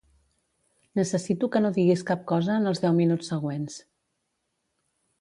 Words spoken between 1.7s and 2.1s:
diguis